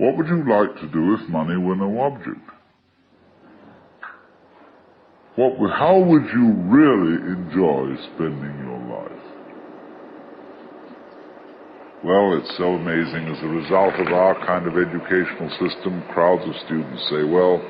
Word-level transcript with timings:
What 0.00 0.16
would 0.16 0.28
you 0.28 0.48
like 0.48 0.80
to 0.80 0.88
do 0.88 1.12
if 1.12 1.28
money 1.28 1.60
were 1.60 1.76
no 1.76 2.00
object? 2.00 2.40
What 5.36 5.60
would, 5.60 5.70
how 5.72 6.00
would 6.00 6.24
you 6.32 6.56
really 6.72 7.20
enjoy 7.20 8.00
spending 8.16 8.56
your 8.64 8.80
life? 8.88 9.24
Well, 12.00 12.32
it's 12.32 12.48
so 12.56 12.80
amazing. 12.80 13.28
As 13.28 13.44
a 13.44 13.52
result 13.52 13.92
of 14.00 14.08
our 14.08 14.40
kind 14.46 14.64
of 14.64 14.72
educational 14.72 15.52
system, 15.60 16.00
crowds 16.16 16.48
of 16.48 16.56
students 16.64 17.04
say, 17.12 17.20
well, 17.28 17.60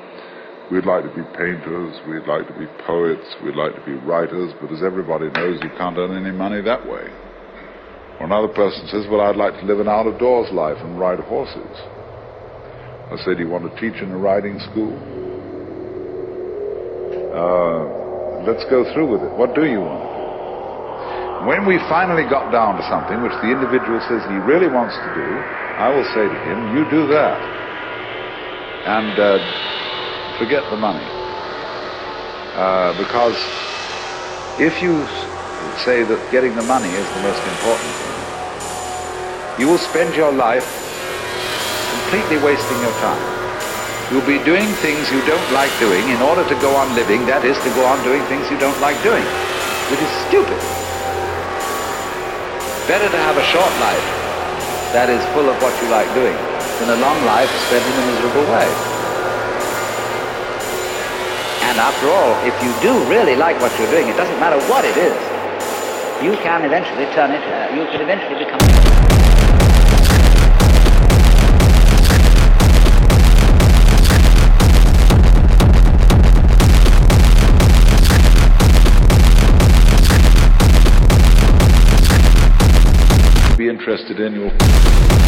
we'd 0.71 0.87
like 0.87 1.03
to 1.03 1.11
be 1.11 1.27
painters, 1.35 1.99
we'd 2.07 2.31
like 2.31 2.47
to 2.47 2.55
be 2.55 2.65
poets, 2.87 3.27
we'd 3.43 3.59
like 3.59 3.75
to 3.75 3.83
be 3.83 3.99
writers, 4.07 4.55
but 4.61 4.71
as 4.71 4.79
everybody 4.81 5.27
knows, 5.35 5.59
you 5.61 5.69
can't 5.75 5.97
earn 5.97 6.15
any 6.15 6.31
money 6.31 6.61
that 6.61 6.87
way. 6.87 7.11
Or 8.23 8.31
another 8.31 8.47
person 8.55 8.87
says, 8.87 9.03
well, 9.11 9.19
I'd 9.19 9.35
like 9.35 9.59
to 9.59 9.65
live 9.65 9.81
an 9.81 9.89
out-of-doors 9.89 10.53
life 10.53 10.77
and 10.79 10.97
ride 10.97 11.19
horses. 11.19 11.90
I 13.11 13.19
said, 13.27 13.43
you 13.43 13.51
want 13.51 13.67
to 13.67 13.73
teach 13.75 13.99
in 13.99 14.07
a 14.07 14.15
riding 14.15 14.55
school? 14.71 14.95
Uh, 17.35 18.47
let's 18.47 18.63
go 18.71 18.87
through 18.95 19.11
with 19.11 19.19
it. 19.19 19.35
What 19.35 19.51
do 19.51 19.67
you 19.67 19.83
want? 19.83 21.43
When 21.43 21.67
we 21.67 21.75
finally 21.91 22.23
got 22.23 22.55
down 22.55 22.79
to 22.79 22.83
something 22.87 23.19
which 23.19 23.35
the 23.43 23.51
individual 23.51 23.99
says 24.07 24.23
he 24.31 24.39
really 24.47 24.71
wants 24.71 24.95
to 24.95 25.09
do, 25.11 25.27
I 25.27 25.91
will 25.91 26.07
say 26.15 26.23
to 26.23 26.37
him, 26.47 26.59
you 26.71 26.87
do 26.87 27.03
that. 27.11 27.35
And 28.87 29.11
uh, 29.19 29.43
forget 30.39 30.63
the 30.71 30.79
money. 30.79 31.03
Uh, 32.55 32.95
because 32.95 33.35
if 34.55 34.71
you 34.79 35.03
say 35.83 36.07
that 36.07 36.19
getting 36.31 36.55
the 36.55 36.63
money 36.63 36.87
is 36.87 37.07
the 37.11 37.23
most 37.27 37.43
important 37.43 37.91
thing, 37.91 38.15
you 39.59 39.67
will 39.67 39.83
spend 39.91 40.15
your 40.15 40.31
life 40.31 40.80
completely 42.11 42.43
wasting 42.43 42.75
your 42.83 42.91
time. 42.99 43.23
You'll 44.11 44.27
be 44.27 44.43
doing 44.43 44.67
things 44.83 45.07
you 45.15 45.23
don't 45.23 45.49
like 45.55 45.71
doing 45.79 46.03
in 46.11 46.19
order 46.19 46.43
to 46.43 46.55
go 46.59 46.75
on 46.75 46.91
living, 46.91 47.23
that 47.23 47.47
is, 47.47 47.55
to 47.63 47.71
go 47.71 47.87
on 47.87 48.03
doing 48.03 48.19
things 48.27 48.51
you 48.51 48.59
don't 48.59 48.75
like 48.83 48.99
doing, 48.99 49.23
which 49.87 50.03
is 50.03 50.11
stupid. 50.27 50.59
Better 52.83 53.07
to 53.07 53.15
have 53.15 53.39
a 53.39 53.45
short 53.47 53.71
life 53.79 54.03
that 54.91 55.07
is 55.07 55.23
full 55.31 55.47
of 55.47 55.55
what 55.63 55.71
you 55.79 55.87
like 55.87 56.11
doing 56.11 56.35
than 56.83 56.91
a 56.91 56.99
long 56.99 57.15
life 57.23 57.47
spent 57.71 57.79
in 57.79 57.95
a 57.95 58.03
miserable 58.11 58.47
way. 58.51 58.67
And 61.71 61.79
after 61.79 62.11
all, 62.11 62.35
if 62.43 62.51
you 62.59 62.75
do 62.83 62.91
really 63.07 63.39
like 63.39 63.55
what 63.63 63.71
you're 63.79 63.87
doing, 63.87 64.11
it 64.11 64.19
doesn't 64.19 64.35
matter 64.43 64.59
what 64.67 64.83
it 64.83 64.99
is. 64.99 65.15
You 66.19 66.35
can 66.43 66.67
eventually 66.67 67.07
turn 67.15 67.31
it, 67.31 67.39
uh, 67.39 67.71
you 67.71 67.87
can 67.87 68.03
eventually 68.03 68.43
become... 68.43 69.10
interested 83.81 84.19
in 84.19 84.35
your 84.35 85.20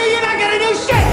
you, 0.00 0.12
you're 0.12 0.22
not 0.22 0.38
gonna 0.38 0.58
do 0.58 0.74
shit! 0.74 1.06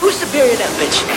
Who's 0.00 0.16
superior 0.16 0.56
that 0.56 0.70
bitch? 0.78 1.16